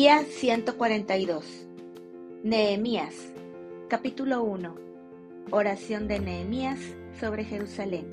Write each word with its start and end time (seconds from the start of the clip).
Día 0.00 0.24
142. 0.24 1.44
Nehemías. 2.42 3.34
Capítulo 3.86 4.42
1. 4.44 4.74
Oración 5.50 6.08
de 6.08 6.20
Nehemías 6.20 6.78
sobre 7.20 7.44
Jerusalén. 7.44 8.06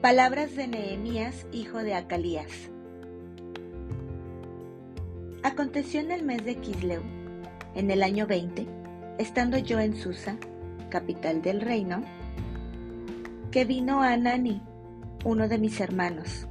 Palabras 0.00 0.54
de 0.54 0.68
Nehemías, 0.68 1.44
hijo 1.50 1.78
de 1.78 1.94
Acalías. 1.94 2.52
Aconteció 5.42 5.98
en 5.98 6.12
el 6.12 6.22
mes 6.22 6.44
de 6.44 6.54
Kisleu, 6.58 7.02
en 7.74 7.90
el 7.90 8.04
año 8.04 8.28
20, 8.28 8.64
estando 9.18 9.58
yo 9.58 9.80
en 9.80 9.96
Susa, 9.96 10.36
capital 10.88 11.42
del 11.42 11.62
reino, 11.62 12.00
que 13.50 13.64
vino 13.64 14.02
Anani, 14.02 14.62
uno 15.24 15.48
de 15.48 15.58
mis 15.58 15.80
hermanos, 15.80 16.46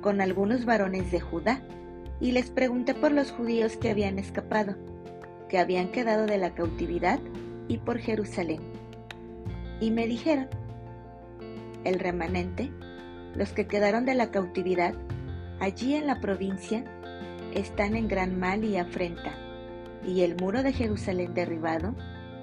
con 0.00 0.22
algunos 0.22 0.64
varones 0.64 1.12
de 1.12 1.20
Judá, 1.20 1.60
y 2.20 2.32
les 2.32 2.50
pregunté 2.50 2.94
por 2.94 3.12
los 3.12 3.30
judíos 3.30 3.76
que 3.76 3.90
habían 3.90 4.18
escapado, 4.18 4.76
que 5.48 5.58
habían 5.58 5.90
quedado 5.90 6.26
de 6.26 6.38
la 6.38 6.54
cautividad 6.54 7.20
y 7.68 7.78
por 7.78 7.98
Jerusalén. 7.98 8.60
Y 9.80 9.90
me 9.90 10.06
dijeron, 10.06 10.48
el 11.84 11.98
remanente, 11.98 12.70
los 13.34 13.52
que 13.52 13.66
quedaron 13.66 14.04
de 14.04 14.14
la 14.14 14.30
cautividad, 14.30 14.94
allí 15.60 15.94
en 15.94 16.06
la 16.06 16.20
provincia, 16.20 16.84
están 17.54 17.96
en 17.96 18.08
gran 18.08 18.38
mal 18.38 18.64
y 18.64 18.76
afrenta, 18.76 19.32
y 20.04 20.22
el 20.22 20.36
muro 20.36 20.62
de 20.62 20.72
Jerusalén 20.72 21.34
derribado, 21.34 21.94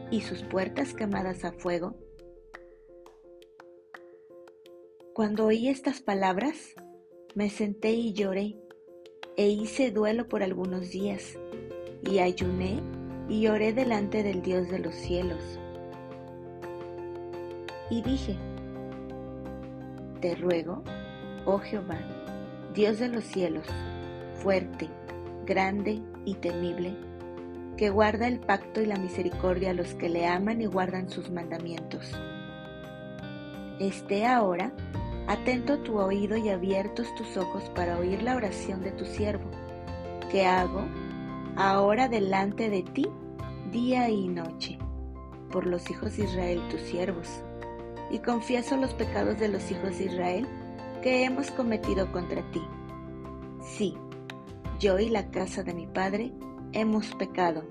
y 0.10 0.22
sus 0.22 0.44
puertas 0.44 0.94
quemadas 0.94 1.46
a 1.46 1.54
fuego. 1.54 1.98
Cuando 5.14 5.46
oí 5.46 5.70
estas 5.70 6.02
palabras, 6.02 6.76
me 7.36 7.50
senté 7.50 7.92
y 7.92 8.14
lloré 8.14 8.56
e 9.38 9.48
hice 9.48 9.92
duelo 9.92 10.28
por 10.28 10.44
algunos 10.44 10.92
días, 10.92 11.38
y 12.04 12.20
ayuné 12.20 12.80
y 13.30 13.48
oré 13.48 13.74
delante 13.74 14.24
del 14.24 14.42
Dios 14.42 14.70
de 14.70 14.80
los 14.80 14.94
cielos. 14.94 15.42
Y 17.90 18.02
dije, 18.02 18.36
Te 20.20 20.36
ruego, 20.36 20.84
oh 21.46 21.60
Jehová, 21.60 22.00
Dios 22.74 23.00
de 23.00 23.10
los 23.10 23.24
cielos, 23.24 23.66
fuerte, 24.42 24.90
grande 25.46 26.02
y 26.26 26.36
temible, 26.36 26.96
que 27.78 27.90
guarda 27.90 28.28
el 28.28 28.40
pacto 28.40 28.82
y 28.82 28.86
la 28.86 28.98
misericordia 28.98 29.72
a 29.72 29.74
los 29.74 29.94
que 29.96 30.10
le 30.10 30.28
aman 30.28 30.62
y 30.62 30.66
guardan 30.66 31.10
sus 31.10 31.32
mandamientos. 31.32 32.12
Esté 33.80 34.26
ahora 34.26 34.72
Atento 35.32 35.80
tu 35.80 35.98
oído 35.98 36.36
y 36.36 36.50
abiertos 36.50 37.08
tus 37.16 37.38
ojos 37.38 37.64
para 37.74 37.98
oír 37.98 38.22
la 38.22 38.36
oración 38.36 38.82
de 38.82 38.92
tu 38.92 39.06
siervo, 39.06 39.50
que 40.30 40.46
hago 40.46 40.84
ahora 41.56 42.10
delante 42.10 42.70
de 42.70 42.84
ti 42.84 43.08
día 43.72 44.10
y 44.10 44.28
noche, 44.28 44.78
por 45.50 45.66
los 45.66 45.90
hijos 45.90 46.18
de 46.18 46.26
Israel 46.26 46.62
tus 46.70 46.82
siervos, 46.82 47.30
y 48.10 48.20
confieso 48.20 48.76
los 48.76 48.94
pecados 48.94 49.40
de 49.40 49.48
los 49.48 49.72
hijos 49.72 49.98
de 50.00 50.08
Israel 50.08 50.48
que 51.02 51.24
hemos 51.24 51.50
cometido 51.52 52.12
contra 52.12 52.42
ti. 52.52 52.62
Sí, 53.62 53.96
yo 54.82 55.00
y 55.00 55.08
la 55.08 55.32
casa 55.32 55.64
de 55.64 55.74
mi 55.74 55.88
padre 55.88 56.34
hemos 56.74 57.16
pecado. 57.16 57.64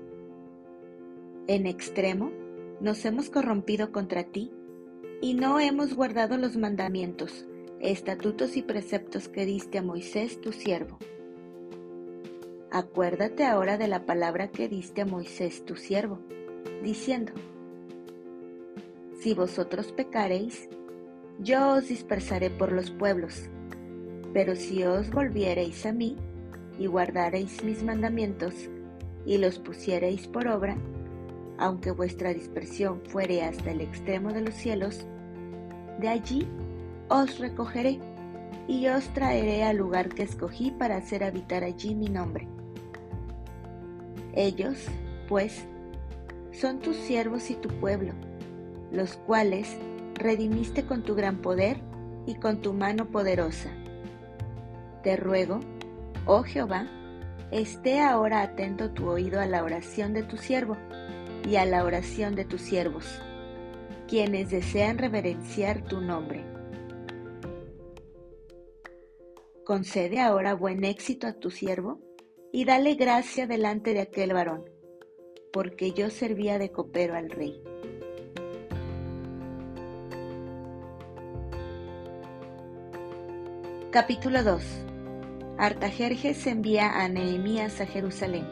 En 1.45 1.67
extremo 1.67 2.31
nos 2.79 3.05
hemos 3.05 3.29
corrompido 3.29 3.91
contra 3.91 4.23
ti 4.23 4.51
y 5.21 5.35
no 5.35 5.59
hemos 5.59 5.93
guardado 5.93 6.37
los 6.37 6.57
mandamientos, 6.57 7.45
estatutos 7.81 8.57
y 8.57 8.61
preceptos 8.61 9.27
que 9.27 9.45
diste 9.45 9.79
a 9.79 9.81
Moisés 9.81 10.39
tu 10.39 10.51
siervo. 10.51 10.99
Acuérdate 12.69 13.43
ahora 13.43 13.77
de 13.77 13.87
la 13.87 14.05
palabra 14.05 14.49
que 14.49 14.69
diste 14.69 15.01
a 15.01 15.05
Moisés 15.05 15.65
tu 15.65 15.75
siervo, 15.75 16.19
diciendo, 16.83 17.33
Si 19.19 19.33
vosotros 19.33 19.91
pecareis, 19.91 20.69
yo 21.39 21.73
os 21.73 21.89
dispersaré 21.89 22.51
por 22.51 22.71
los 22.71 22.91
pueblos, 22.91 23.49
pero 24.31 24.55
si 24.55 24.83
os 24.83 25.09
volviereis 25.09 25.85
a 25.87 25.91
mí 25.91 26.17
y 26.77 26.85
guardareis 26.85 27.63
mis 27.63 27.83
mandamientos 27.83 28.53
y 29.25 29.39
los 29.39 29.57
pusiereis 29.57 30.27
por 30.27 30.47
obra, 30.47 30.77
aunque 31.57 31.91
vuestra 31.91 32.31
dispersión 32.33 33.01
fuere 33.05 33.43
hasta 33.43 33.71
el 33.71 33.81
extremo 33.81 34.33
de 34.33 34.41
los 34.41 34.53
cielos, 34.53 35.07
de 35.99 36.07
allí 36.07 36.47
os 37.11 37.39
recogeré 37.39 37.99
y 38.67 38.87
os 38.87 39.03
traeré 39.13 39.63
al 39.63 39.77
lugar 39.77 40.09
que 40.09 40.23
escogí 40.23 40.71
para 40.71 40.95
hacer 40.95 41.23
habitar 41.23 41.63
allí 41.63 41.93
mi 41.93 42.07
nombre. 42.07 42.47
Ellos, 44.33 44.77
pues, 45.27 45.65
son 46.53 46.79
tus 46.79 46.95
siervos 46.95 47.49
y 47.51 47.55
tu 47.55 47.67
pueblo, 47.67 48.13
los 48.91 49.17
cuales 49.17 49.77
redimiste 50.15 50.85
con 50.85 51.03
tu 51.03 51.13
gran 51.15 51.41
poder 51.41 51.81
y 52.25 52.35
con 52.35 52.61
tu 52.61 52.71
mano 52.71 53.07
poderosa. 53.07 53.69
Te 55.03 55.17
ruego, 55.17 55.59
oh 56.25 56.43
Jehová, 56.43 56.87
esté 57.51 57.99
ahora 57.99 58.41
atento 58.41 58.91
tu 58.91 59.09
oído 59.09 59.41
a 59.41 59.47
la 59.47 59.63
oración 59.63 60.13
de 60.13 60.23
tu 60.23 60.37
siervo 60.37 60.77
y 61.45 61.57
a 61.57 61.65
la 61.65 61.83
oración 61.83 62.35
de 62.35 62.45
tus 62.45 62.61
siervos 62.61 63.19
quienes 64.07 64.49
desean 64.49 64.97
reverenciar 64.97 65.83
tu 65.83 66.01
nombre. 66.01 66.60
Concede 69.71 70.19
ahora 70.19 70.53
buen 70.53 70.83
éxito 70.83 71.27
a 71.27 71.31
tu 71.31 71.49
siervo 71.49 72.01
y 72.51 72.65
dale 72.65 72.95
gracia 72.95 73.47
delante 73.47 73.93
de 73.93 74.01
aquel 74.01 74.33
varón, 74.33 74.65
porque 75.53 75.93
yo 75.93 76.09
servía 76.09 76.59
de 76.59 76.73
copero 76.73 77.15
al 77.15 77.29
rey. 77.29 77.63
Capítulo 83.91 84.43
2 84.43 84.61
Artajerjes 85.57 86.45
envía 86.47 87.01
a 87.01 87.07
Nehemías 87.07 87.79
a 87.79 87.85
Jerusalén. 87.85 88.49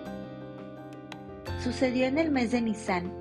Sucedió 1.61 2.05
en 2.05 2.17
el 2.17 2.31
mes 2.31 2.51
de 2.51 2.61
Nisán, 2.61 3.11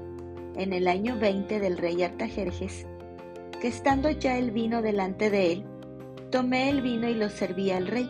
en 0.54 0.72
el 0.72 0.86
año 0.86 1.18
20 1.18 1.58
del 1.58 1.76
rey 1.76 2.00
Artajerjes, 2.04 2.86
que 3.60 3.66
estando 3.66 4.08
ya 4.08 4.38
el 4.38 4.52
vino 4.52 4.82
delante 4.82 5.30
de 5.30 5.50
él, 5.50 5.64
tomé 6.30 6.68
el 6.70 6.82
vino 6.82 7.08
y 7.08 7.14
lo 7.14 7.28
serví 7.28 7.70
al 7.70 7.86
rey. 7.86 8.08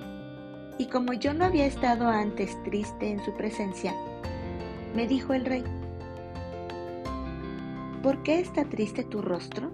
Y 0.78 0.86
como 0.86 1.12
yo 1.12 1.34
no 1.34 1.44
había 1.44 1.66
estado 1.66 2.08
antes 2.08 2.56
triste 2.64 3.10
en 3.10 3.24
su 3.24 3.34
presencia, 3.34 3.94
me 4.94 5.06
dijo 5.06 5.34
el 5.34 5.44
rey, 5.44 5.64
¿por 8.02 8.22
qué 8.22 8.40
está 8.40 8.64
triste 8.64 9.04
tu 9.04 9.22
rostro? 9.22 9.70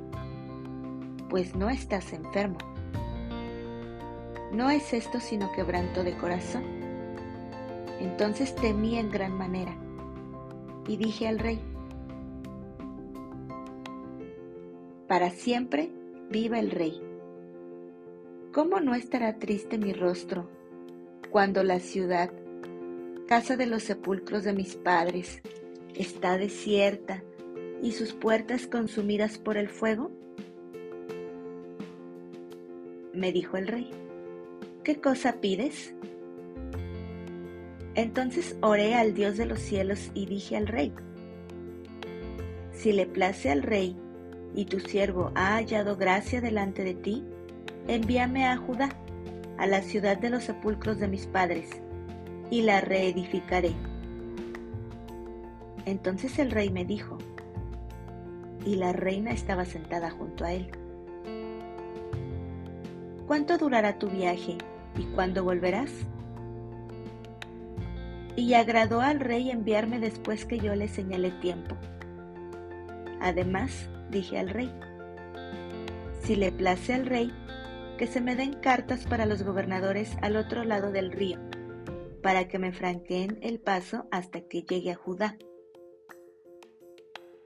Pues 1.28 1.54
no 1.54 1.68
estás 1.68 2.12
enfermo. 2.12 2.58
No 4.52 4.70
es 4.70 4.92
esto 4.92 5.20
sino 5.20 5.52
quebranto 5.52 6.04
de 6.04 6.16
corazón. 6.16 6.64
Entonces 8.00 8.54
temí 8.54 8.98
en 8.98 9.10
gran 9.10 9.36
manera 9.36 9.74
y 10.86 10.96
dije 10.96 11.28
al 11.28 11.38
rey, 11.38 11.60
para 15.08 15.30
siempre 15.30 15.90
viva 16.30 16.58
el 16.58 16.70
Rey. 16.70 17.00
¿Cómo 18.54 18.78
no 18.78 18.94
estará 18.94 19.40
triste 19.40 19.78
mi 19.78 19.92
rostro 19.92 20.48
cuando 21.32 21.64
la 21.64 21.80
ciudad, 21.80 22.30
casa 23.26 23.56
de 23.56 23.66
los 23.66 23.82
sepulcros 23.82 24.44
de 24.44 24.52
mis 24.52 24.76
padres, 24.76 25.42
está 25.96 26.38
desierta 26.38 27.24
y 27.82 27.90
sus 27.90 28.12
puertas 28.12 28.68
consumidas 28.68 29.38
por 29.38 29.56
el 29.56 29.68
fuego? 29.68 30.12
Me 33.12 33.32
dijo 33.32 33.56
el 33.56 33.66
rey, 33.66 33.90
¿qué 34.84 35.00
cosa 35.00 35.40
pides? 35.40 35.92
Entonces 37.96 38.56
oré 38.60 38.94
al 38.94 39.14
Dios 39.14 39.36
de 39.36 39.46
los 39.46 39.58
cielos 39.58 40.12
y 40.14 40.26
dije 40.26 40.56
al 40.56 40.68
rey, 40.68 40.92
si 42.70 42.92
le 42.92 43.06
place 43.06 43.50
al 43.50 43.64
rey 43.64 43.96
y 44.54 44.66
tu 44.66 44.78
siervo 44.78 45.32
ha 45.34 45.56
hallado 45.56 45.96
gracia 45.96 46.40
delante 46.40 46.84
de 46.84 46.94
ti, 46.94 47.24
envíame 47.88 48.46
a 48.46 48.56
Judá, 48.56 48.90
a 49.58 49.66
la 49.66 49.82
ciudad 49.82 50.16
de 50.16 50.30
los 50.30 50.44
sepulcros 50.44 50.98
de 50.98 51.08
mis 51.08 51.26
padres, 51.26 51.68
y 52.50 52.62
la 52.62 52.80
reedificaré. 52.80 53.74
Entonces 55.86 56.38
el 56.38 56.50
rey 56.50 56.70
me 56.70 56.84
dijo, 56.84 57.18
y 58.64 58.76
la 58.76 58.92
reina 58.92 59.32
estaba 59.32 59.64
sentada 59.64 60.10
junto 60.10 60.44
a 60.44 60.52
él. 60.52 60.70
¿Cuánto 63.26 63.58
durará 63.58 63.98
tu 63.98 64.08
viaje 64.08 64.58
y 64.98 65.04
cuándo 65.14 65.44
volverás? 65.44 65.90
Y 68.36 68.54
agradó 68.54 69.00
al 69.00 69.20
rey 69.20 69.50
enviarme 69.50 70.00
después 70.00 70.44
que 70.44 70.58
yo 70.58 70.74
le 70.74 70.88
señalé 70.88 71.30
tiempo. 71.30 71.76
Además, 73.20 73.88
dije 74.10 74.38
al 74.38 74.50
rey. 74.50 74.72
Si 76.22 76.36
le 76.36 76.52
place 76.52 76.94
al 76.94 77.06
rey, 77.06 77.32
que 77.96 78.06
se 78.06 78.20
me 78.20 78.36
den 78.36 78.54
cartas 78.54 79.04
para 79.04 79.26
los 79.26 79.42
gobernadores 79.42 80.16
al 80.22 80.36
otro 80.36 80.64
lado 80.64 80.90
del 80.90 81.12
río, 81.12 81.38
para 82.22 82.48
que 82.48 82.58
me 82.58 82.72
franqueen 82.72 83.38
el 83.42 83.60
paso 83.60 84.06
hasta 84.10 84.40
que 84.42 84.62
llegue 84.62 84.92
a 84.92 84.96
Judá. 84.96 85.36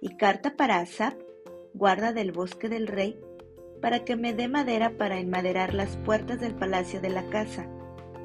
Y 0.01 0.17
carta 0.17 0.57
para 0.57 0.79
Asap, 0.79 1.21
guarda 1.75 2.13
del 2.13 2.33
bosque 2.33 2.69
del 2.69 2.87
rey, 2.87 3.21
para 3.83 4.05
que 4.05 4.17
me 4.17 4.33
dé 4.33 4.49
madera 4.49 4.97
para 4.97 5.19
enmaderar 5.19 5.75
las 5.75 5.97
puertas 5.99 6.41
del 6.41 6.55
palacio 6.55 7.01
de 7.01 7.11
la 7.11 7.29
casa, 7.29 7.69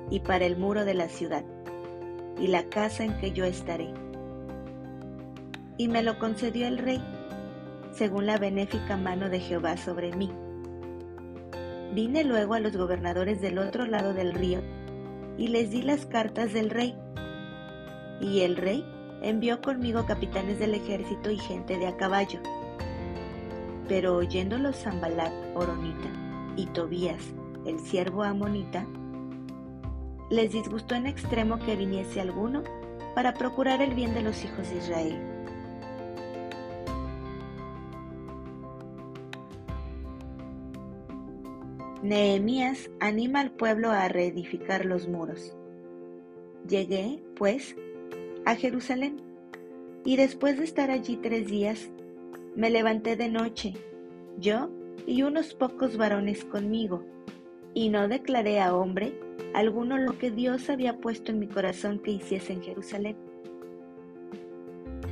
y 0.09 0.19
para 0.19 0.45
el 0.45 0.57
muro 0.57 0.85
de 0.85 0.93
la 0.93 1.09
ciudad, 1.09 1.43
y 2.39 2.47
la 2.47 2.69
casa 2.69 3.03
en 3.03 3.17
que 3.17 3.31
yo 3.31 3.45
estaré. 3.45 3.93
Y 5.77 5.87
me 5.87 6.03
lo 6.03 6.19
concedió 6.19 6.67
el 6.67 6.77
rey, 6.77 7.03
según 7.91 8.25
la 8.25 8.37
benéfica 8.37 8.97
mano 8.97 9.29
de 9.29 9.39
Jehová 9.39 9.77
sobre 9.77 10.15
mí. 10.15 10.31
Vine 11.93 12.23
luego 12.23 12.53
a 12.53 12.59
los 12.59 12.75
gobernadores 12.75 13.41
del 13.41 13.57
otro 13.57 13.85
lado 13.85 14.13
del 14.13 14.33
río, 14.33 14.61
y 15.37 15.47
les 15.47 15.71
di 15.71 15.81
las 15.81 16.05
cartas 16.05 16.53
del 16.53 16.69
rey. 16.69 16.95
Y 18.21 18.41
el 18.41 18.55
rey 18.55 18.85
envió 19.21 19.61
conmigo 19.61 20.05
capitanes 20.05 20.59
del 20.59 20.73
ejército 20.73 21.31
y 21.31 21.37
gente 21.37 21.77
de 21.77 21.87
a 21.87 21.97
caballo 21.97 22.39
pero 23.87 24.15
oyéndolo 24.15 24.73
Zambalat, 24.73 25.31
Oronita, 25.55 26.09
y 26.55 26.65
Tobías, 26.67 27.21
el 27.65 27.79
siervo 27.79 28.23
amonita, 28.23 28.85
les 30.29 30.51
disgustó 30.51 30.95
en 30.95 31.05
extremo 31.05 31.59
que 31.59 31.75
viniese 31.75 32.21
alguno 32.21 32.63
para 33.15 33.33
procurar 33.33 33.81
el 33.81 33.93
bien 33.93 34.13
de 34.13 34.21
los 34.21 34.43
hijos 34.43 34.69
de 34.69 34.77
Israel. 34.77 35.32
Nehemías 42.03 42.91
anima 42.99 43.39
al 43.39 43.51
pueblo 43.51 43.89
a 43.89 44.09
reedificar 44.09 44.83
los 44.83 45.07
muros. 45.07 45.55
Llegué, 46.67 47.23
pues, 47.33 47.77
a 48.43 48.55
Jerusalén, 48.55 49.21
y 50.03 50.17
después 50.17 50.57
de 50.57 50.65
estar 50.65 50.91
allí 50.91 51.15
tres 51.15 51.47
días, 51.47 51.89
me 52.57 52.69
levanté 52.69 53.15
de 53.15 53.29
noche, 53.29 53.75
yo 54.37 54.69
y 55.07 55.23
unos 55.23 55.53
pocos 55.53 55.95
varones 55.95 56.43
conmigo, 56.43 57.05
y 57.73 57.87
no 57.87 58.09
declaré 58.09 58.59
a 58.59 58.75
hombre 58.75 59.17
alguno 59.53 59.97
lo 59.97 60.17
que 60.17 60.29
Dios 60.29 60.69
había 60.69 60.97
puesto 60.97 61.31
en 61.31 61.39
mi 61.39 61.47
corazón 61.47 61.99
que 61.99 62.11
hiciese 62.11 62.51
en 62.51 62.63
Jerusalén. 62.63 63.15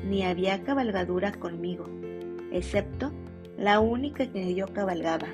Ni 0.05 0.23
había 0.23 0.61
cabalgadura 0.63 1.31
conmigo, 1.31 1.85
excepto 2.51 3.13
la 3.57 3.79
única 3.79 4.29
que 4.29 4.53
yo 4.53 4.67
cabalgaba. 4.73 5.27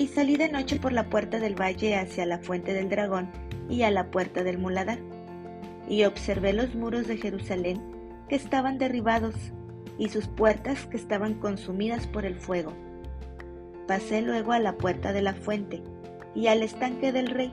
Y 0.00 0.06
salí 0.06 0.38
de 0.38 0.50
noche 0.50 0.80
por 0.80 0.94
la 0.94 1.10
puerta 1.10 1.40
del 1.40 1.60
valle 1.60 1.94
hacia 1.94 2.24
la 2.24 2.38
fuente 2.38 2.72
del 2.72 2.88
dragón 2.88 3.28
y 3.68 3.82
a 3.82 3.90
la 3.90 4.10
puerta 4.10 4.42
del 4.42 4.56
muladar 4.56 4.98
y 5.90 6.04
observé 6.04 6.54
los 6.54 6.74
muros 6.74 7.06
de 7.06 7.18
Jerusalén 7.18 7.82
que 8.26 8.34
estaban 8.34 8.78
derribados 8.78 9.34
y 9.98 10.08
sus 10.08 10.26
puertas 10.26 10.86
que 10.86 10.96
estaban 10.96 11.34
consumidas 11.34 12.06
por 12.06 12.24
el 12.24 12.36
fuego. 12.36 12.72
Pasé 13.86 14.22
luego 14.22 14.52
a 14.52 14.58
la 14.58 14.78
puerta 14.78 15.12
de 15.12 15.20
la 15.20 15.34
fuente 15.34 15.82
y 16.34 16.46
al 16.46 16.62
estanque 16.62 17.12
del 17.12 17.26
rey, 17.26 17.52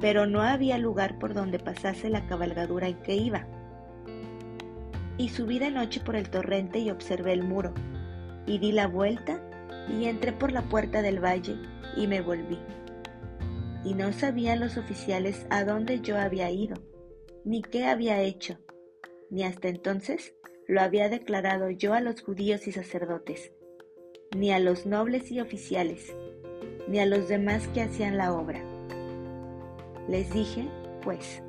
pero 0.00 0.24
no 0.24 0.40
había 0.40 0.78
lugar 0.78 1.18
por 1.18 1.34
donde 1.34 1.58
pasase 1.58 2.08
la 2.08 2.24
cabalgadura 2.24 2.88
en 2.88 2.96
que 3.02 3.14
iba. 3.14 3.46
Y 5.18 5.28
subí 5.28 5.58
de 5.58 5.70
noche 5.70 6.00
por 6.00 6.16
el 6.16 6.30
torrente 6.30 6.78
y 6.78 6.90
observé 6.90 7.34
el 7.34 7.44
muro, 7.44 7.74
y 8.46 8.56
di 8.56 8.72
la 8.72 8.86
vuelta 8.86 9.42
y 9.90 10.06
entré 10.06 10.32
por 10.32 10.52
la 10.52 10.62
puerta 10.62 11.02
del 11.02 11.22
valle 11.22 11.56
y 11.96 12.06
me 12.06 12.20
volví. 12.20 12.58
Y 13.84 13.94
no 13.94 14.12
sabían 14.12 14.60
los 14.60 14.76
oficiales 14.76 15.46
a 15.50 15.64
dónde 15.64 16.00
yo 16.00 16.18
había 16.18 16.50
ido 16.50 16.76
ni 17.48 17.62
qué 17.62 17.86
había 17.86 18.20
hecho, 18.20 18.58
ni 19.30 19.42
hasta 19.42 19.68
entonces 19.68 20.34
lo 20.66 20.82
había 20.82 21.08
declarado 21.08 21.70
yo 21.70 21.94
a 21.94 22.02
los 22.02 22.20
judíos 22.20 22.66
y 22.66 22.72
sacerdotes, 22.72 23.52
ni 24.36 24.52
a 24.52 24.58
los 24.58 24.84
nobles 24.84 25.30
y 25.30 25.40
oficiales, 25.40 26.14
ni 26.88 26.98
a 26.98 27.06
los 27.06 27.26
demás 27.26 27.66
que 27.68 27.80
hacían 27.80 28.18
la 28.18 28.34
obra. 28.34 28.62
Les 30.08 30.30
dije, 30.30 30.68
pues, 31.02 31.42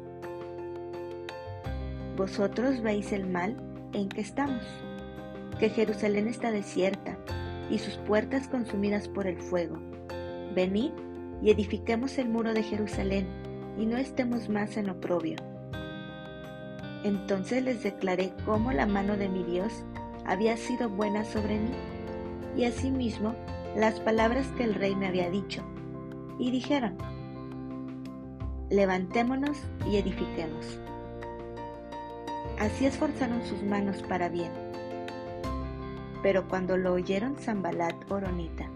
vosotros 2.16 2.82
veis 2.82 3.12
el 3.12 3.28
mal 3.28 3.58
en 3.92 4.08
que 4.08 4.22
estamos, 4.22 4.64
que 5.60 5.70
Jerusalén 5.70 6.30
está 6.30 6.50
desierta 6.50 6.99
y 7.69 7.80
sus 7.80 7.98
puertas 7.98 8.48
consumidas 8.48 9.07
por 9.07 9.27
el 9.27 9.38
fuego. 9.38 9.77
Venid 10.56 10.92
y 11.42 11.51
edifiquemos 11.51 12.18
el 12.18 12.30
muro 12.30 12.54
de 12.54 12.63
Jerusalén 12.63 13.27
y 13.77 13.86
no 13.86 13.98
estemos 13.98 14.50
más 14.50 14.77
en 14.77 14.89
oprobio. 14.89 15.38
Entonces 17.04 17.63
les 17.63 17.83
declaré 17.83 18.33
cómo 18.45 18.71
la 18.71 18.86
mano 18.86 19.16
de 19.16 19.30
mi 19.30 19.44
Dios 19.44 19.86
había 20.25 20.57
sido 20.57 20.89
buena 20.89 21.24
sobre 21.24 21.60
mí, 21.60 21.71
y 22.57 22.66
asimismo 22.66 23.36
las 23.75 24.00
palabras 24.00 24.48
que 24.57 24.63
el 24.66 24.75
rey 24.75 24.95
me 24.95 25.07
había 25.07 25.30
dicho. 25.30 25.63
Y 26.38 26.51
dijeron, 26.51 26.98
levantémonos 28.69 29.57
y 29.89 29.98
edifiquemos. 29.98 30.80
Así 32.60 32.86
esforzaron 32.86 33.44
sus 33.45 33.63
manos 33.63 34.04
para 34.04 34.27
bien. 34.27 34.69
Pero 36.21 36.48
cuando 36.48 36.77
lo 36.77 36.94
oyeron 36.94 37.36
Zambalat 37.36 38.12
Oronita, 38.12 38.69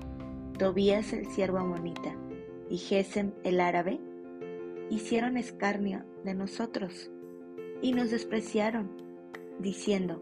Tobías 0.57 1.13
el 1.13 1.25
siervo 1.27 1.57
amonita 1.57 2.15
y 2.69 2.77
Gesem 2.77 3.31
el 3.43 3.59
árabe, 3.59 3.99
hicieron 4.89 5.37
escarnio 5.37 6.03
de 6.23 6.35
nosotros 6.35 7.09
y 7.81 7.91
nos 7.91 8.11
despreciaron, 8.11 8.89
diciendo, 9.59 10.19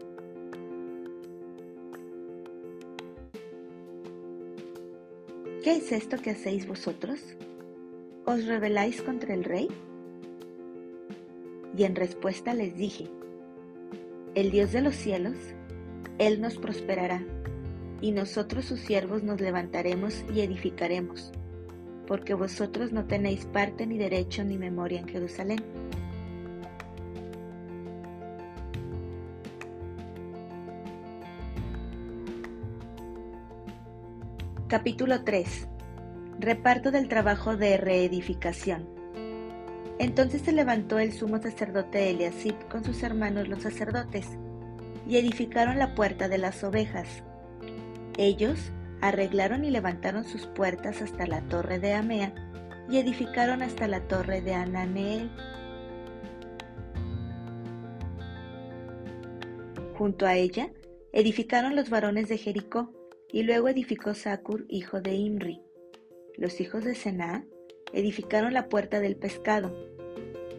¿Qué 5.62 5.76
es 5.76 5.92
esto 5.92 6.16
que 6.16 6.30
hacéis 6.30 6.66
vosotros? 6.66 7.20
¿Os 8.24 8.46
rebeláis 8.46 9.00
contra 9.00 9.32
el 9.32 9.44
rey? 9.44 9.68
Y 11.76 11.84
en 11.84 11.94
respuesta 11.94 12.52
les 12.52 12.76
dije, 12.76 13.08
el 14.34 14.50
Dios 14.50 14.72
de 14.72 14.80
los 14.80 14.96
cielos, 14.96 15.36
Él 16.18 16.40
nos 16.40 16.56
prosperará, 16.58 17.22
y 18.00 18.12
nosotros 18.12 18.64
sus 18.64 18.80
siervos 18.80 19.22
nos 19.22 19.40
levantaremos 19.40 20.24
y 20.34 20.40
edificaremos, 20.40 21.32
porque 22.06 22.34
vosotros 22.34 22.92
no 22.92 23.06
tenéis 23.06 23.44
parte 23.46 23.86
ni 23.86 23.98
derecho 23.98 24.44
ni 24.44 24.58
memoria 24.58 25.00
en 25.00 25.08
Jerusalén 25.08 25.62
Capítulo 34.72 35.22
3. 35.22 35.68
Reparto 36.38 36.90
del 36.92 37.06
trabajo 37.06 37.58
de 37.58 37.76
reedificación. 37.76 38.88
Entonces 39.98 40.40
se 40.40 40.52
levantó 40.52 40.98
el 40.98 41.12
sumo 41.12 41.42
sacerdote 41.42 42.08
Eliasib 42.08 42.54
con 42.70 42.82
sus 42.82 43.02
hermanos 43.02 43.48
los 43.48 43.62
sacerdotes, 43.62 44.26
y 45.06 45.16
edificaron 45.16 45.78
la 45.78 45.94
puerta 45.94 46.28
de 46.28 46.38
las 46.38 46.62
ovejas. 46.64 47.22
Ellos 48.18 48.58
arreglaron 49.00 49.64
y 49.64 49.70
levantaron 49.70 50.24
sus 50.24 50.46
puertas 50.46 51.02
hasta 51.02 51.26
la 51.26 51.40
torre 51.42 51.78
de 51.78 51.92
Amea, 51.94 52.34
y 52.88 52.98
edificaron 52.98 53.62
hasta 53.62 53.88
la 53.88 54.00
torre 54.06 54.40
de 54.42 54.54
Ananeel. 54.54 55.30
Junto 59.96 60.26
a 60.26 60.34
ella 60.34 60.70
edificaron 61.12 61.76
los 61.76 61.90
varones 61.90 62.28
de 62.28 62.38
Jericó, 62.38 62.92
y 63.32 63.44
luego 63.44 63.68
edificó 63.68 64.14
Sakur, 64.14 64.66
hijo 64.68 65.00
de 65.00 65.14
Imri. 65.14 65.62
Los 66.36 66.60
hijos 66.60 66.84
de 66.84 66.94
Sená 66.94 67.46
edificaron 67.92 68.52
la 68.52 68.68
puerta 68.68 69.00
del 69.00 69.16
pescado. 69.16 69.74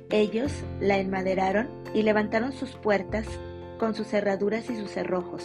Ellos 0.10 0.52
la 0.80 0.98
enmaderaron 0.98 1.70
y 1.94 2.04
levantaron 2.04 2.52
sus 2.52 2.72
puertas 2.72 3.28
con 3.78 3.96
sus 3.96 4.08
cerraduras 4.08 4.70
y 4.70 4.78
sus 4.78 4.92
cerrojos. 4.92 5.44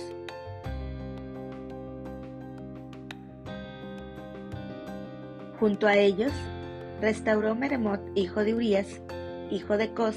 Junto 5.58 5.88
a 5.88 5.96
ellos 5.96 6.32
restauró 7.00 7.54
Meremot, 7.54 8.00
hijo 8.14 8.44
de 8.44 8.54
Urías, 8.54 9.00
hijo 9.50 9.76
de 9.76 9.92
Cos, 9.92 10.16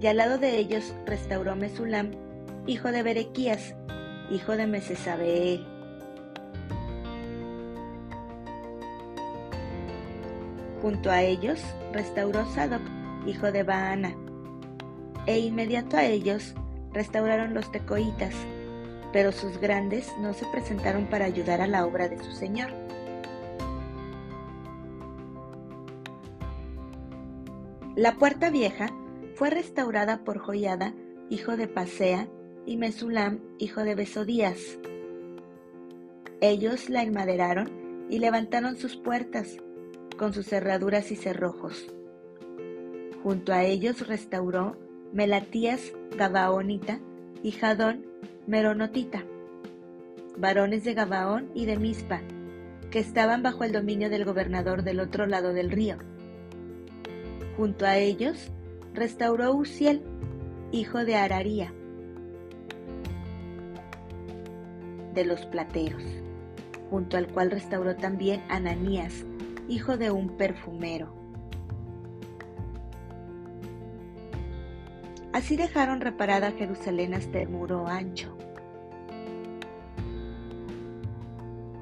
y 0.00 0.06
al 0.08 0.16
lado 0.16 0.38
de 0.38 0.58
ellos 0.58 0.92
restauró 1.06 1.54
Mesulam, 1.54 2.10
hijo 2.66 2.90
de 2.90 3.02
Berequías, 3.02 3.74
hijo 4.30 4.56
de 4.56 4.66
Mesesabeel. 4.66 5.66
Junto 10.82 11.10
a 11.10 11.22
ellos 11.22 11.60
restauró 11.92 12.44
Sadoc, 12.52 12.82
hijo 13.26 13.52
de 13.52 13.62
Baana, 13.62 14.14
e 15.26 15.38
inmediato 15.38 15.96
a 15.96 16.04
ellos 16.04 16.54
restauraron 16.94 17.52
los 17.52 17.70
tecoitas, 17.70 18.34
pero 19.12 19.32
sus 19.32 19.58
grandes 19.58 20.10
no 20.20 20.32
se 20.32 20.46
presentaron 20.46 21.06
para 21.06 21.26
ayudar 21.26 21.60
a 21.60 21.66
la 21.66 21.84
obra 21.84 22.08
de 22.08 22.22
su 22.22 22.32
señor. 22.32 22.70
La 27.96 28.14
puerta 28.14 28.50
vieja 28.50 28.90
fue 29.34 29.50
restaurada 29.50 30.24
por 30.24 30.38
Joyada, 30.38 30.94
hijo 31.30 31.56
de 31.56 31.68
Pasea, 31.68 32.28
y 32.66 32.76
Mesulam, 32.76 33.40
hijo 33.58 33.84
de 33.84 33.94
Besodías. 33.94 34.78
Ellos 36.40 36.88
la 36.88 37.02
enmaderaron 37.02 38.06
y 38.10 38.18
levantaron 38.18 38.76
sus 38.76 38.96
puertas, 38.96 39.56
con 40.16 40.32
sus 40.32 40.46
cerraduras 40.46 41.10
y 41.10 41.16
cerrojos. 41.16 41.86
Junto 43.22 43.52
a 43.52 43.64
ellos 43.64 44.06
restauró 44.06 44.76
Melatías 45.14 45.92
Gabaonita 46.18 46.98
y 47.44 47.52
Jadón 47.52 48.04
Meronotita, 48.48 49.22
varones 50.36 50.82
de 50.82 50.92
Gabaón 50.92 51.52
y 51.54 51.66
de 51.66 51.78
Mispa, 51.78 52.20
que 52.90 52.98
estaban 52.98 53.40
bajo 53.40 53.62
el 53.62 53.70
dominio 53.70 54.10
del 54.10 54.24
gobernador 54.24 54.82
del 54.82 54.98
otro 54.98 55.26
lado 55.26 55.52
del 55.52 55.70
río. 55.70 55.98
Junto 57.56 57.86
a 57.86 57.96
ellos 57.96 58.50
restauró 58.92 59.54
Uziel, 59.54 60.02
hijo 60.72 61.04
de 61.04 61.14
Araría, 61.14 61.72
de 65.14 65.24
los 65.24 65.46
plateros, 65.46 66.02
junto 66.90 67.16
al 67.16 67.28
cual 67.28 67.52
restauró 67.52 67.94
también 67.94 68.42
Ananías, 68.48 69.24
hijo 69.68 69.96
de 69.96 70.10
un 70.10 70.36
perfumero. 70.36 71.23
Así 75.34 75.56
dejaron 75.56 76.00
reparada 76.00 76.52
Jerusalén 76.52 77.12
hasta 77.12 77.40
el 77.40 77.48
muro 77.48 77.88
ancho. 77.88 78.38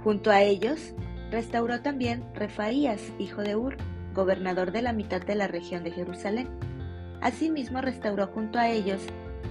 Junto 0.02 0.30
a 0.30 0.40
ellos 0.40 0.94
restauró 1.30 1.82
también 1.82 2.24
Refaías, 2.32 3.12
hijo 3.18 3.42
de 3.42 3.54
Ur, 3.54 3.76
gobernador 4.14 4.72
de 4.72 4.80
la 4.80 4.94
mitad 4.94 5.20
de 5.20 5.34
la 5.34 5.48
región 5.48 5.84
de 5.84 5.90
Jerusalén. 5.90 6.48
Asimismo 7.20 7.82
restauró 7.82 8.26
junto 8.28 8.58
a 8.58 8.70
ellos 8.70 9.02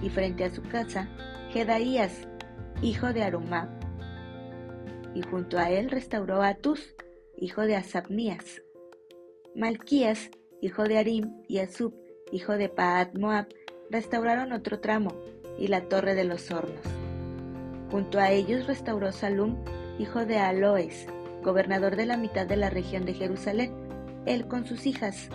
y 0.02 0.10
frente 0.10 0.42
a 0.42 0.50
su 0.50 0.62
casa 0.62 1.08
Jedaías, 1.52 2.26
hijo 2.82 3.12
de 3.12 3.22
Arumab, 3.22 3.68
y 5.14 5.22
junto 5.22 5.60
a 5.60 5.70
él 5.70 5.88
restauró 5.90 6.42
a 6.42 6.54
Tus, 6.54 6.96
hijo 7.36 7.62
de 7.62 7.76
Asabnías. 7.76 8.62
Malquías, 9.54 10.28
hijo 10.60 10.82
de 10.82 10.98
Arim, 10.98 11.40
y 11.46 11.58
Asub, 11.58 11.94
hijo 12.32 12.54
de 12.54 12.68
Paat 12.68 13.16
Moab, 13.16 13.46
restauraron 13.92 14.52
otro 14.52 14.80
tramo, 14.80 15.12
y 15.58 15.68
la 15.68 15.82
torre 15.82 16.14
de 16.14 16.24
los 16.24 16.50
hornos. 16.50 16.80
Junto 17.90 18.18
a 18.18 18.30
ellos 18.30 18.66
restauró 18.66 19.12
Salum, 19.12 19.62
hijo 19.98 20.24
de 20.24 20.38
Aloes, 20.38 21.06
gobernador 21.44 21.96
de 21.96 22.06
la 22.06 22.16
mitad 22.16 22.46
de 22.46 22.56
la 22.56 22.70
región 22.70 23.04
de 23.04 23.12
Jerusalén, 23.12 23.70
él 24.24 24.48
con 24.48 24.66
sus 24.66 24.86
hijas. 24.86 25.28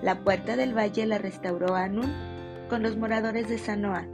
La 0.00 0.20
puerta 0.20 0.56
del 0.56 0.76
valle 0.76 1.06
la 1.06 1.18
restauró 1.18 1.74
Anún 1.74 2.12
con 2.70 2.84
los 2.84 2.96
moradores 2.96 3.48
de 3.48 3.58
Sanoa. 3.58 4.06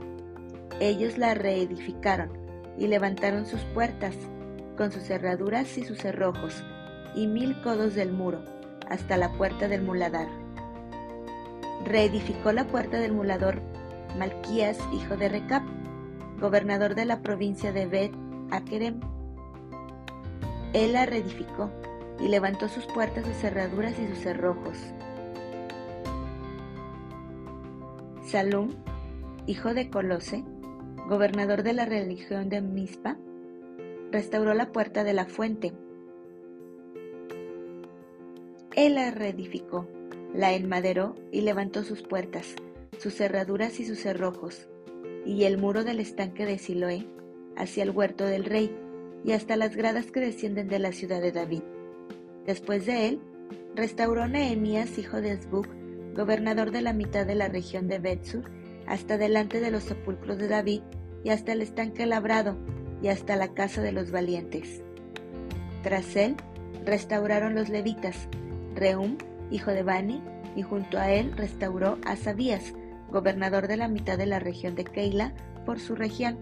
Ellos 0.79 1.19
la 1.19 1.35
reedificaron 1.35 2.31
y 2.75 2.87
levantaron 2.87 3.45
sus 3.45 3.61
puertas, 3.65 4.15
con 4.77 4.91
sus 4.91 5.03
cerraduras 5.03 5.77
y 5.77 5.83
sus 5.83 5.99
cerrojos, 5.99 6.63
y 7.13 7.27
mil 7.27 7.61
codos 7.61 7.93
del 7.93 8.13
muro, 8.13 8.43
hasta 8.89 9.15
la 9.15 9.31
puerta 9.33 9.67
del 9.67 9.83
muladar. 9.83 10.38
Reedificó 11.85 12.51
la 12.51 12.65
puerta 12.65 12.99
del 12.99 13.13
mulador 13.13 13.61
Malquías, 14.17 14.77
hijo 14.93 15.17
de 15.17 15.29
Recap, 15.29 15.63
gobernador 16.39 16.95
de 16.95 17.05
la 17.05 17.21
provincia 17.21 17.71
de 17.71 17.85
Bet 17.85 18.11
Akerem. 18.51 18.99
Él 20.73 20.93
la 20.93 21.05
reedificó 21.05 21.69
y 22.19 22.27
levantó 22.27 22.67
sus 22.67 22.85
puertas, 22.85 23.25
sus 23.25 23.35
cerraduras 23.35 23.97
y 23.99 24.07
sus 24.07 24.19
cerrojos. 24.19 24.77
Salum, 28.23 28.69
hijo 29.47 29.73
de 29.73 29.89
Colose, 29.89 30.43
gobernador 31.07 31.63
de 31.63 31.73
la 31.73 31.85
religión 31.85 32.49
de 32.49 32.61
Mispa, 32.61 33.17
restauró 34.11 34.53
la 34.53 34.71
puerta 34.71 35.03
de 35.03 35.13
la 35.13 35.25
fuente. 35.25 35.73
Él 38.75 38.95
la 38.95 39.11
reedificó, 39.11 39.87
la 40.33 40.53
enmaderó 40.53 41.15
y 41.31 41.41
levantó 41.41 41.83
sus 41.83 42.01
puertas, 42.01 42.55
sus 42.97 43.15
cerraduras 43.15 43.79
y 43.79 43.85
sus 43.85 43.99
cerrojos, 43.99 44.69
y 45.25 45.43
el 45.43 45.57
muro 45.57 45.83
del 45.83 45.99
estanque 45.99 46.45
de 46.45 46.57
Siloé, 46.57 47.07
hacia 47.55 47.83
el 47.83 47.91
huerto 47.91 48.25
del 48.25 48.45
rey, 48.45 48.75
y 49.23 49.33
hasta 49.33 49.57
las 49.57 49.75
gradas 49.75 50.11
que 50.11 50.19
descienden 50.19 50.67
de 50.67 50.79
la 50.79 50.91
ciudad 50.91 51.21
de 51.21 51.31
David. 51.31 51.63
Después 52.45 52.85
de 52.85 53.07
él, 53.07 53.19
restauró 53.75 54.27
Nehemías, 54.27 54.97
hijo 54.97 55.21
de 55.21 55.31
Esbuk, 55.31 55.67
gobernador 56.15 56.71
de 56.71 56.81
la 56.81 56.93
mitad 56.93 57.25
de 57.25 57.35
la 57.35 57.47
región 57.47 57.87
de 57.87 57.99
Betsur, 57.99 58.43
hasta 58.87 59.17
delante 59.17 59.59
de 59.59 59.71
los 59.71 59.83
sepulcros 59.83 60.37
de 60.37 60.47
David, 60.47 60.81
y 61.23 61.29
hasta 61.29 61.51
el 61.51 61.61
estanque 61.61 62.05
labrado, 62.05 62.57
y 63.01 63.09
hasta 63.09 63.35
la 63.35 63.53
casa 63.53 63.81
de 63.81 63.91
los 63.91 64.11
valientes. 64.11 64.81
Tras 65.83 66.15
él, 66.15 66.35
restauraron 66.85 67.55
los 67.55 67.69
levitas, 67.69 68.27
Reum, 68.75 69.17
hijo 69.51 69.71
de 69.71 69.83
Bani, 69.83 70.21
y 70.55 70.61
junto 70.61 70.97
a 70.97 71.11
él 71.11 71.33
restauró 71.35 71.97
a 72.05 72.15
Sabías, 72.15 72.73
gobernador 73.11 73.67
de 73.67 73.77
la 73.77 73.87
mitad 73.87 74.17
de 74.17 74.25
la 74.25 74.39
región 74.39 74.75
de 74.75 74.83
Keila, 74.83 75.33
por 75.65 75.79
su 75.79 75.95
región. 75.95 76.37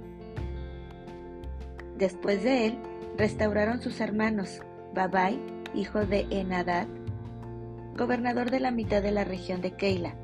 Después 1.98 2.44
de 2.44 2.68
él, 2.68 2.78
restauraron 3.18 3.82
sus 3.82 4.00
hermanos, 4.00 4.62
Babai, 4.94 5.40
hijo 5.74 6.06
de 6.06 6.28
Enadad, 6.30 6.88
gobernador 7.98 8.52
de 8.52 8.60
la 8.60 8.72
mitad 8.72 9.02
de 9.02 9.12
la 9.12 9.24
región 9.24 9.62
de 9.62 9.72
Keila. 9.72 10.16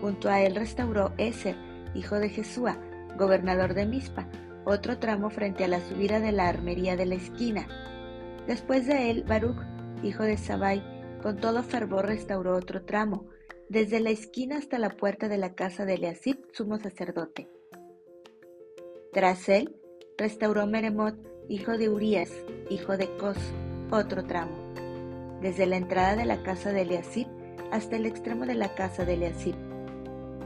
Junto 0.00 0.30
a 0.30 0.40
él 0.40 0.54
restauró 0.56 1.12
Eser, 1.18 1.56
hijo 1.94 2.18
de 2.18 2.30
Jesúa, 2.30 2.78
gobernador 3.18 3.74
de 3.74 3.86
Mispa, 3.86 4.26
otro 4.64 4.98
tramo 4.98 5.28
frente 5.30 5.64
a 5.64 5.68
la 5.68 5.80
subida 5.80 6.20
de 6.20 6.32
la 6.32 6.48
armería 6.48 6.96
de 6.96 7.06
la 7.06 7.16
esquina. 7.16 7.66
Después 8.46 8.86
de 8.86 9.10
él, 9.10 9.24
Baruch, 9.26 9.60
hijo 10.02 10.22
de 10.22 10.36
Sabai, 10.36 10.82
con 11.22 11.36
todo 11.36 11.62
fervor 11.62 12.06
restauró 12.06 12.56
otro 12.56 12.82
tramo, 12.82 13.26
desde 13.68 14.00
la 14.00 14.10
esquina 14.10 14.58
hasta 14.58 14.78
la 14.78 14.90
puerta 14.90 15.28
de 15.28 15.38
la 15.38 15.54
casa 15.54 15.84
de 15.84 15.94
Eliasib, 15.94 16.38
sumo 16.52 16.78
sacerdote. 16.78 17.48
Tras 19.12 19.48
él, 19.48 19.76
restauró 20.18 20.66
Meremot, 20.66 21.16
hijo 21.48 21.78
de 21.78 21.88
Urías, 21.88 22.30
hijo 22.68 22.96
de 22.96 23.16
Cos, 23.16 23.38
otro 23.90 24.24
tramo, 24.24 24.74
desde 25.40 25.66
la 25.66 25.76
entrada 25.76 26.16
de 26.16 26.26
la 26.26 26.42
casa 26.42 26.72
de 26.72 26.82
Eliasib 26.82 27.28
hasta 27.70 27.96
el 27.96 28.04
extremo 28.04 28.44
de 28.44 28.54
la 28.54 28.74
casa 28.74 29.04
de 29.04 29.14
Eliasib. 29.14 29.54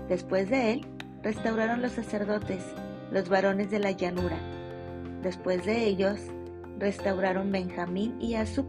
Después 0.09 0.49
de 0.50 0.73
él, 0.73 0.87
restauraron 1.23 1.83
los 1.83 1.92
sacerdotes, 1.92 2.62
los 3.11 3.28
varones 3.28 3.71
de 3.71 3.78
la 3.78 3.90
llanura. 3.90 4.38
Después 5.23 5.64
de 5.64 5.87
ellos, 5.87 6.21
restauraron 6.78 7.50
Benjamín 7.50 8.21
y 8.21 8.35
Asub 8.35 8.66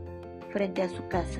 frente 0.51 0.81
a 0.81 0.89
su 0.89 1.07
casa. 1.07 1.39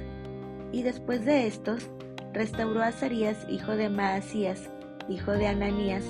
Y 0.72 0.84
después 0.84 1.26
de 1.26 1.48
estos, 1.48 1.90
restauró 2.34 2.82
a 2.82 2.88
Azarías, 2.88 3.38
hijo 3.50 3.76
de 3.76 3.90
Maasías, 3.90 4.70
hijo 5.10 5.32
de 5.32 5.48
Ananías, 5.48 6.04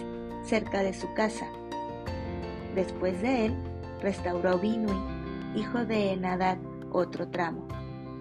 cerca 0.44 0.84
de 0.84 0.94
su 0.94 1.14
casa. 1.14 1.48
Después 2.76 3.22
de 3.22 3.48
él, 3.48 3.56
restauró 4.02 4.60
Binui, 4.60 4.98
hijo 5.56 5.86
de 5.86 6.12
Enadad, 6.12 6.58
otro 6.92 7.28
tramo, 7.30 7.68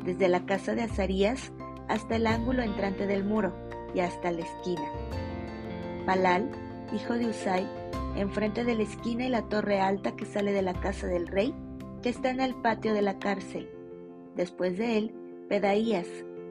desde 0.04 0.28
la 0.28 0.44
casa 0.46 0.74
de 0.74 0.82
Azarías 0.82 1.52
hasta 1.88 2.16
el 2.16 2.26
ángulo 2.26 2.62
entrante 2.62 3.06
del 3.06 3.24
muro 3.24 3.52
y 3.94 4.00
hasta 4.00 4.30
la 4.30 4.42
esquina. 4.42 4.88
Palal, 6.04 6.50
hijo 6.92 7.14
de 7.14 7.28
Usai, 7.28 7.66
enfrente 8.16 8.64
de 8.64 8.74
la 8.74 8.82
esquina 8.82 9.26
y 9.26 9.28
la 9.28 9.42
torre 9.42 9.80
alta 9.80 10.16
que 10.16 10.24
sale 10.24 10.52
de 10.52 10.62
la 10.62 10.74
casa 10.74 11.06
del 11.06 11.26
rey, 11.26 11.54
que 12.02 12.08
está 12.08 12.30
en 12.30 12.40
el 12.40 12.54
patio 12.54 12.94
de 12.94 13.02
la 13.02 13.18
cárcel. 13.18 13.68
Después 14.34 14.78
de 14.78 14.98
él, 14.98 15.14
Pedaías, 15.48 16.06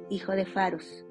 hijo 0.10 0.34
de 0.34 0.46
Farus. 0.46 1.06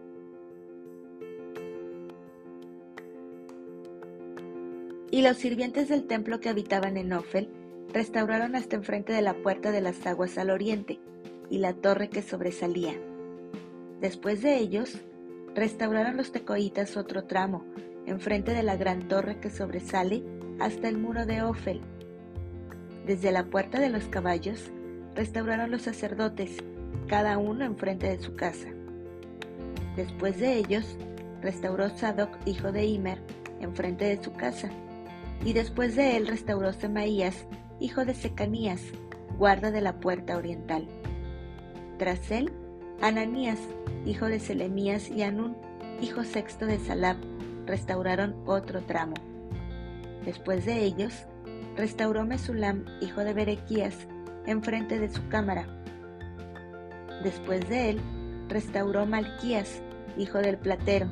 Y 5.11 5.23
los 5.23 5.37
sirvientes 5.37 5.89
del 5.89 6.07
templo 6.07 6.41
que 6.41 6.49
habitaban 6.49 6.97
en 6.97 7.13
Ofel 7.13 7.49
restauraron 7.93 8.57
hasta 8.57 8.77
enfrente 8.77 9.13
de 9.13 9.23
la 9.23 9.35
puerta 9.35 9.71
de 9.71 9.81
las 9.81 10.05
aguas 10.07 10.37
al 10.39 10.51
oriente 10.51 10.99
y 11.51 11.59
la 11.59 11.73
torre 11.73 12.09
que 12.09 12.23
sobresalía. 12.23 12.95
Después 14.01 14.43
de 14.43 14.59
ellos, 14.59 14.99
restauraron 15.55 16.17
los 16.17 16.33
tecoitas 16.33 16.97
otro 16.97 17.25
tramo, 17.25 17.65
enfrente 18.07 18.53
de 18.53 18.65
la 18.65 18.77
gran 18.77 19.07
torre 19.07 19.39
que 19.39 19.51
sobresale 19.51 20.25
hasta 20.59 20.89
el 20.89 20.99
muro 20.99 21.27
de 21.27 21.43
Ofel. 21.43 21.81
Desde 23.07 23.31
la 23.31 23.45
puerta 23.45 23.79
de 23.79 23.91
los 23.91 24.05
caballos, 24.09 24.73
restauraron 25.15 25.71
los 25.71 25.83
sacerdotes, 25.83 26.57
cada 27.07 27.39
uno 27.39 27.65
enfrente 27.65 28.09
de 28.09 28.19
su 28.19 28.35
casa. 28.35 28.74
Después 29.97 30.39
de 30.41 30.57
ellos, 30.57 30.97
restauró 31.41 31.89
Sadoc, 31.91 32.37
hijo 32.47 32.73
de 32.73 32.85
Imer, 32.87 33.21
enfrente 33.61 34.05
de 34.05 34.23
su 34.23 34.33
casa. 34.33 34.71
Y 35.45 35.53
después 35.53 35.95
de 35.95 36.17
él 36.17 36.27
restauró 36.27 36.73
Semaías, 36.73 37.47
hijo 37.81 38.05
de 38.05 38.15
Secanías, 38.15 38.81
guarda 39.39 39.71
de 39.71 39.81
la 39.81 40.01
puerta 40.01 40.37
oriental. 40.37 40.89
Tras 41.99 42.31
él, 42.31 42.53
Ananías, 43.01 43.59
hijo 44.07 44.27
de 44.27 44.41
Selemías 44.41 45.11
y 45.11 45.23
Anún, 45.23 45.57
hijo 46.01 46.25
sexto 46.25 46.67
de 46.67 46.79
Salab, 46.79 47.17
restauraron 47.67 48.35
otro 48.47 48.81
tramo. 48.83 49.15
Después 50.25 50.65
de 50.65 50.83
ellos, 50.83 51.13
restauró 51.77 52.25
Mesulam, 52.25 52.85
hijo 53.01 53.23
de 53.23 53.35
Berequías, 53.35 54.07
enfrente 54.47 54.99
de 54.99 55.11
su 55.11 55.27
cámara. 55.29 55.67
Después 57.23 57.69
de 57.69 57.91
él, 57.91 58.01
restauró 58.49 59.07
Malquías, 59.07 59.83
hijo 60.17 60.39
del 60.39 60.59
platero, 60.59 61.09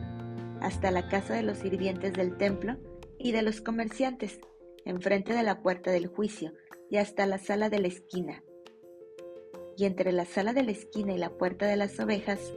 hasta 0.61 0.91
la 0.91 1.09
casa 1.09 1.35
de 1.35 1.43
los 1.43 1.59
sirvientes 1.59 2.13
del 2.13 2.37
templo 2.37 2.77
y 3.19 3.33
de 3.33 3.43
los 3.43 3.61
comerciantes, 3.61 4.41
enfrente 4.85 5.33
de 5.33 5.43
la 5.43 5.63
puerta 5.63 5.91
del 5.91 6.07
juicio, 6.07 6.53
y 6.91 6.99
hasta 6.99 7.27
la 7.27 7.39
sala 7.39 7.71
de 7.71 7.81
la 7.81 7.89
esquina. 7.89 8.43
Y 9.77 9.87
entre 9.87 10.13
la 10.13 10.25
sala 10.25 10.53
de 10.53 10.63
la 10.63 10.73
esquina 10.73 11.15
y 11.15 11.19
la 11.19 11.31
puerta 11.31 11.67
de 11.67 11.77
las 11.77 11.99
ovejas, 11.99 12.53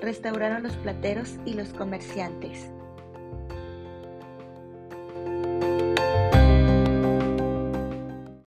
restauraron 0.00 0.62
los 0.62 0.76
plateros 0.76 1.36
y 1.44 1.54
los 1.54 1.72
comerciantes. 1.72 2.70